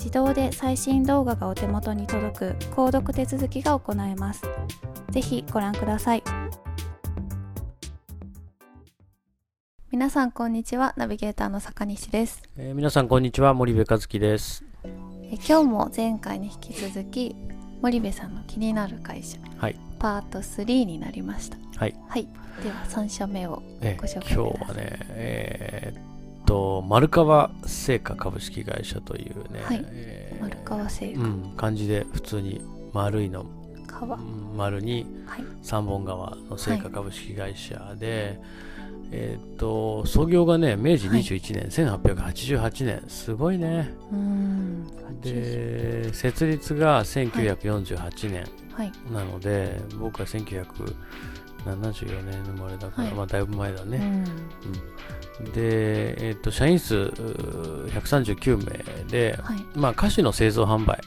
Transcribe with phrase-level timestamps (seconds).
[0.00, 4.42] 自動で最新動画がお手元に届く購読手続きが行えます。
[5.10, 6.22] ぜひご覧ください。
[9.92, 12.42] 皆さんこんにちは、ナビゲーターの坂西です。
[12.56, 14.64] えー、皆さんこんにちは、森部和樹です。
[15.24, 17.36] え今日も前回に引き続き
[17.82, 21.58] 森部さんの気になる会社、はい、パート3になりました。
[21.76, 21.94] はい。
[22.08, 22.26] はい、
[22.62, 24.22] では3社目をご紹介ください。
[24.22, 26.09] えー、今日はね、えー
[26.50, 29.84] と丸川製菓株式会社というね、はい。
[29.86, 32.60] えー、丸川製菓、うん、漢字で普通に
[32.92, 33.46] 丸いの
[34.56, 35.06] 丸に
[35.62, 38.40] 三本川の製菓株式会社で、
[38.78, 43.04] はい、えっ、と創業がね明治21年、はい、1888年。
[43.06, 43.94] すごいね。
[45.22, 48.46] で設立が1948年
[49.12, 50.64] なので、僕は1900
[51.64, 61.00] 74年生まれだから、はい、まあだいぶ前だね、うん、うん、で、えーと、社員数139名で、はい、まあ菓子の製造販売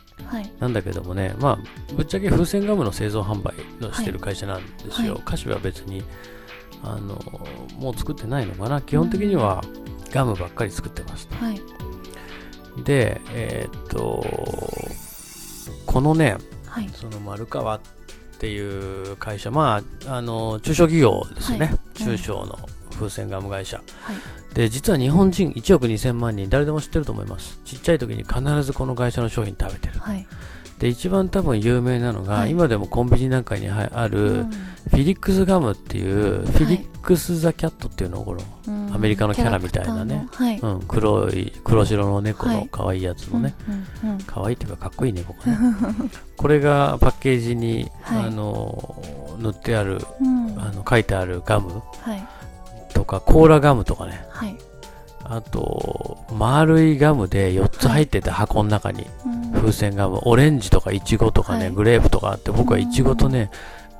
[0.59, 6.03] なんだけどもね、まあぶっちゃけ風船ガムの製造販売のしてる会社なんですよ、菓子は別に
[6.83, 7.21] あの
[7.77, 8.81] もう作ってないのかな。
[8.81, 9.63] 基本的には
[10.11, 11.59] ガムばっかり作ってます、ね、
[12.83, 14.25] でえっ、ー、と
[15.85, 16.37] このね、
[16.95, 18.02] その丸川って
[18.43, 22.59] っていう会社、まあ、あの中小企業ですね、はい、中小の
[22.91, 30.27] 風船ガム会社、はい、で実は日本人1億2000万人、誰でも知ってると思います、ちっちゃい時に必ずこの会社の商品食べてる、はい、
[30.77, 34.43] で一番多分有名なのが、今でもコンビニなんかにある、
[34.89, 38.41] フィリックスガムっていう、フィリックス・ザ・キャットっていうのをこの、
[38.93, 40.27] アメリカのキャラみたいなね、
[40.61, 43.55] うん、黒い黒白の猫の可愛いやつのね、
[44.27, 45.57] 可愛いっていうかかっこいい猫かね。
[46.37, 49.01] これがパッケージに、あの
[49.39, 49.99] 塗ってある、
[50.57, 51.81] あの書いてあるガム
[52.93, 54.25] とか、コーラガムとかね、
[55.23, 59.07] あと丸いガムで4つ入ってて箱の中に、
[59.55, 63.49] 風船ガムオレンジとかイチゴとかね、グレープとかあって僕はイチゴとね、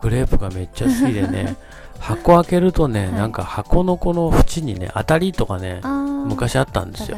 [0.04, 1.56] グレープがめっちゃ好きでね
[2.04, 5.82] 箱開けるとね、なんか箱のこの縁にね当たりとかね
[6.28, 7.18] 昔あったんですよ、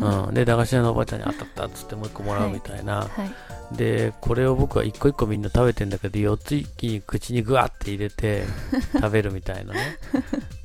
[0.00, 3.08] うん、で駄菓子屋のおばちゃんに当たったっつってもう一個もらうみたいな、
[3.76, 8.44] でこれを僕は一個一個みんな食べてんだけど4つ一気に口にグワって入れて
[8.94, 9.80] 食べるみたいなね。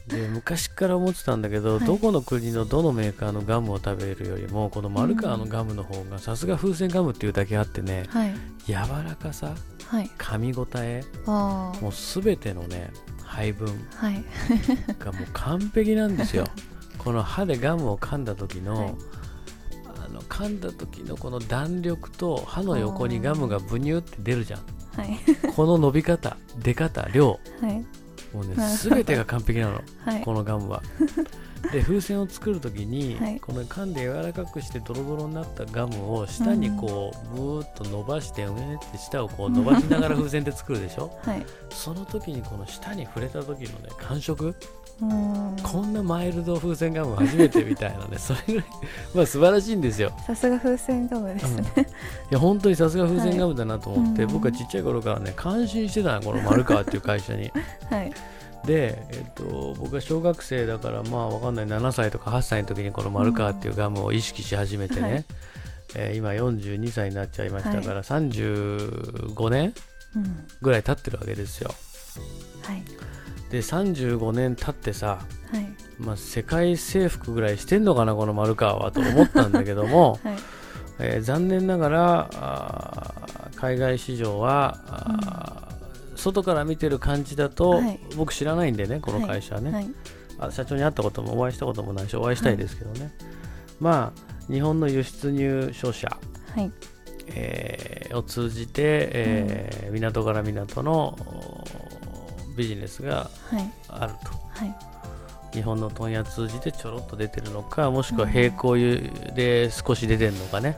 [0.08, 8.36] で昔から思ってたんだけど、はい、どこの国のどのメーカーのガムを食べるよりもこの丸川のガムの方がさすが風船ガムっていうだけあってね、はい、
[8.68, 9.56] 柔らかさ、
[9.88, 12.92] はい、噛み応えもう全てのね
[13.36, 13.68] 配分
[14.98, 16.46] がもう完璧なんですよ。
[16.98, 18.98] この歯でガムを噛んだ時の、
[19.86, 24.62] あの噛んだ時のこの弾力と歯の横にガムがブニュって出るじゃん、
[25.54, 27.40] この伸び方出方量、
[28.34, 30.82] もうね、すべてが完璧なの、はい、このガムは。
[31.72, 44.56] で風船を作るときに、はい、この噛んで柔らかくしてドロドロになったガムを下にこう、ブーッと伸ばしてうねって下をこう伸ばしながら風船で作るでしょ、はい、その時にこの下に触れた時のね感触？
[44.98, 48.66] こんなマイルド風船ガム初めてみたいなねそれぐらい
[49.14, 50.14] まあ素晴らしいんですよ。
[50.26, 51.86] さすが風船ガムですね、うん、い
[52.32, 57.52] や本当にさすが風船ガムだなと思って、はい、僕はちっちゃい頃からね感心してたのこの丸川っていう会社に。
[57.90, 58.14] はい
[58.66, 65.26] で、えっと、僕は小学生だからまあわかんない7歳とか8歳の時にこの丸川っていうガムを意識し始めてね、はい、
[65.96, 69.74] えー、今42歳になっちゃいましたから、はい、35年
[70.62, 71.72] ぐらい経ってるわけですよ。
[72.64, 72.84] はい、
[73.52, 75.20] で35年経ってさ、
[75.52, 75.68] はい、
[76.00, 80.38] まあ、世界征服ぐらいしてんのかなこの丸川はと思ったんだけども、 はい、
[81.00, 83.14] えー、残念ながら
[83.56, 85.45] 海外市場は、
[86.26, 89.88] 外から見てる感じだと、はい、僕知らないんでねこの会社ね、はい、
[90.40, 93.12] あ社長に会ったこともお会いしたこともないしお会いしたいですけどね、
[93.80, 96.08] まあ日本の輸出入商社、
[96.54, 96.72] はい。
[97.28, 101.18] えー、を通じて、えー、うん、港から港の
[102.56, 103.32] ビジネスが
[103.90, 104.95] あると、はい
[105.56, 110.78] 日本の問屋通じてちょろっと出てるのかもしくは並行で少し出てるのかね、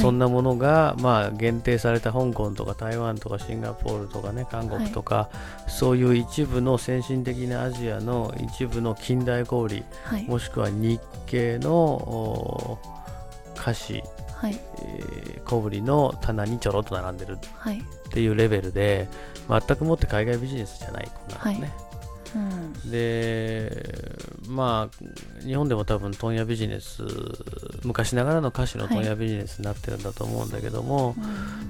[0.00, 5.30] そんなものが、まあ、限定された香港とか台湾とかシンガポールとかね韓国とか、は
[5.68, 12.78] い、そういう一部の先進的なアジアの一部の近代小売、はい、もしくは日系の
[13.54, 14.02] 菓子、
[14.36, 14.60] はい。
[14.82, 19.08] えー、小売の棚にちょろっと並んでるっていうレベルで、
[19.48, 21.72] 全くもって海外ビジネスじゃないこんなのね。
[22.34, 24.16] うん、で
[24.48, 27.02] まあ日本でも多分問屋ビジネス
[27.84, 31.16] 昔ながらの菓子の問屋ビジネスになってるんだと思うんだけども、はい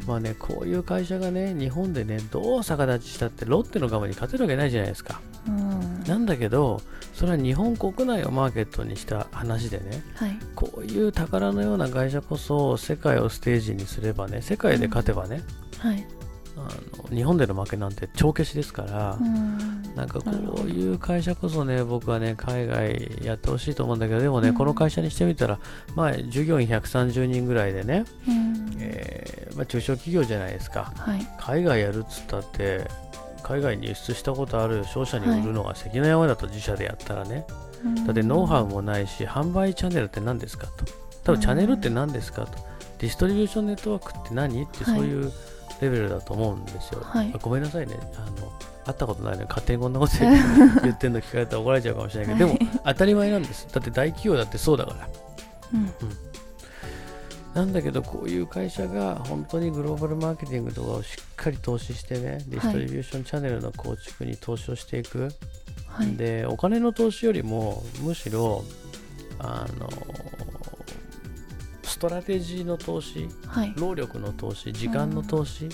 [0.06, 6.80] まあねこういう会社がね日本でねどう逆立ちしたってロッテのガムに勝てるわけないじゃないですか、うん、なんだけど
[7.14, 15.42] それは日本国内をマーケットにした話でね、はい、こういう宝のような会社こそ世界をステージにすればね世界で勝てばね、
[15.82, 16.06] うん、はい
[16.56, 16.68] あ
[17.10, 20.30] の日本での負けなんて帳消しですから、うん、なんかこ
[20.64, 25.58] ういう会社こそね、僕はね、海外やってほしいと思うんだけど、でもね、うん、この会社にしてみたら、
[25.96, 32.88] まあ、従業員130人ぐらいでね、うん、えー、まあ、中小企業じゃないですか、はい、海外やるっつったって、
[33.42, 37.46] 海外に輸出したことある商社に売るのが関の山だと自社でやったらね、
[38.06, 40.84] だってノウハウもないし、販売チャンネルって何ですかと、
[41.24, 42.58] 多分チャンネルって何ですかと、
[42.98, 45.32] ディストリビューションネットワークって何ってそういう、はい
[45.80, 47.00] レベルだと思うんですよ。
[47.02, 47.98] はい、ごめんなさいね。
[48.16, 48.52] あの
[48.86, 50.12] 会ったことないのに勝手にこんなこと
[50.82, 53.66] 言ってんの聞かれたら怒られちゃうかもしれないけど、でも当たり前なんです。
[53.72, 55.08] だって大企業だってそうだから。
[55.72, 55.90] うん、うん
[57.54, 65.30] なんだけど、こういう会社が本当にグローバルマーケティングとかをしっかり投資してね、ディストリビューションチャンネルの構築に投資をしていく。
[65.86, 68.64] はい、で、お金の投資よりも、むしろ、
[69.38, 69.88] あの、
[71.94, 75.68] ストラテジーの投資、はい、労力の投資、時間の投資、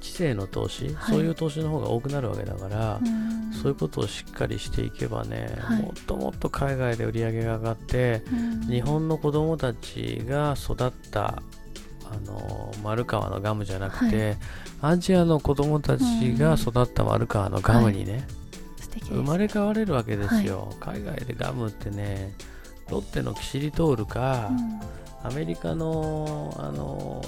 [0.00, 3.00] 知性の投資、はい、そういう投資の方が多くなるわけだから、
[3.60, 8.22] そういうことをしっかりしていけばね、はい、もっともっと海外で売り上げが上がって、
[8.70, 11.42] 日本の子供たちが育った
[12.04, 14.36] あの丸川のガムじゃなくて、
[14.80, 16.02] アジアの子供たち
[16.38, 18.28] が育った丸川のガムにね、
[19.08, 22.32] 生まれ変われるわけですよ、海外でガムってね
[22.88, 24.52] ロッテのキシリトールか、
[25.24, 27.22] アメリカのあの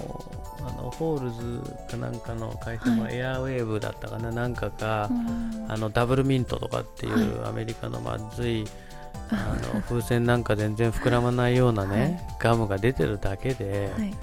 [0.66, 5.10] あのホールズかなんかの会社のエアウェーブだったかな、はい、なんかか、
[5.68, 8.64] あのダブルミントとかっていうアメリカのまずい、
[9.30, 14.14] あの風船なんか全然膨らまないようなね、はい、ガムが出てるだけで、はい、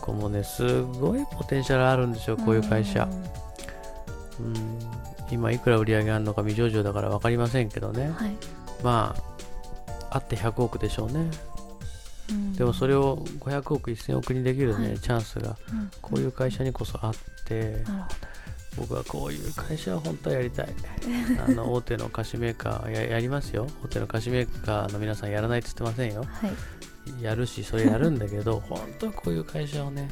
[0.00, 3.08] こうもねすごいポテンシャルあるんですよこういう会社。
[4.38, 5.00] うん。
[5.30, 8.12] 今いくら売り上げあるのか未上場だから分かりませんけどね、
[8.82, 11.30] まああって100億でしょうね。
[12.56, 15.56] でもそれを500億1000億にできるね、はい、チャンスが。
[16.00, 17.84] こういう会社にこそあって、
[18.76, 20.68] 僕はこういう会社は本当はやりたい。
[21.46, 23.66] あの大手の菓子メーカーややりますよ。
[23.84, 26.48] 大手の菓子メーカーの皆さんやらないって言ってませんよ、は
[27.18, 30.08] い、やるしそれやるんだけど 本当はこういう会社をね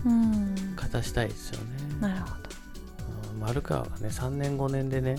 [0.77, 1.67] 勝たしたいですよね。
[2.01, 2.35] なるほど。
[3.41, 5.17] 丸川がね3年5年でね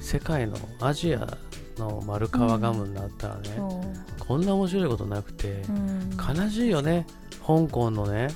[0.00, 1.38] 世界のアジア
[1.78, 3.94] の丸川ガムになったらね、うん、
[4.26, 7.06] こんな面白いことなくて、うん、悲しいよね。
[7.46, 8.28] 香港のね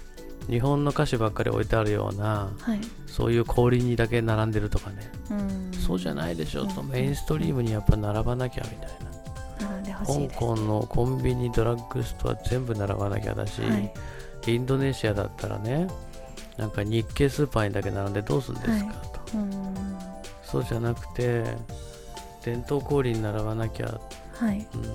[0.49, 9.11] 日本の歌詞ばっかり置いてあるような、はい、そういう氷にだけ並んでるとかね、うん、そうじゃないでしょ、とメインストリームにやっぱ並ばなきゃみたいな。
[10.07, 13.93] 香港のコンビニドラッグストア全部並ばなきゃだし、はい、
[14.47, 15.89] インドネシアだったらね
[16.57, 19.21] なんか日系スーパーにだけ並んでどうするんですか、はい、と
[20.43, 21.45] そうじゃなくて
[22.43, 24.01] 伝統氷に並ばなきゃ、
[24.33, 24.67] はい。
[24.75, 24.95] うん、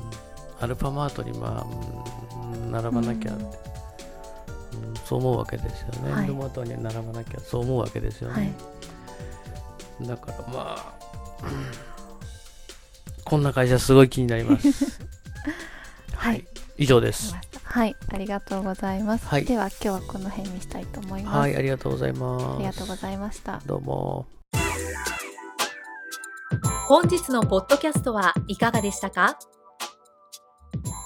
[0.59, 8.55] アルファマートにまあ、うん、並ばなきゃって、うん、そう思うわけですよね、はい、ドマートに並ばなきゃそう思うわけですよね、
[9.99, 10.93] はい、だからまあ、
[11.43, 14.99] うん、こんな会社すごい気になります。
[16.15, 16.45] はい、
[16.77, 17.35] 以上です。
[17.63, 17.95] はい。
[18.07, 21.37] ありがとうございます、はい、では今日はこの辺にしたいと思います。
[21.37, 21.55] はい。
[21.57, 22.45] ありがとうございます。
[22.45, 23.61] ありがとうございました。
[23.65, 24.25] どうも。
[26.87, 29.37] 本日のポッドキャストはいかがでしたか？